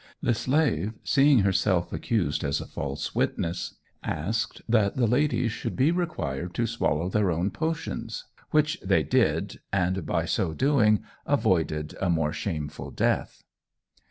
[0.19, 5.91] The slave, seeing herself accused as a false witness, asked that the ladies should be
[5.91, 12.09] required to swallow their own potions; which they did, and by so doing avoided a
[12.09, 13.43] more shameful death."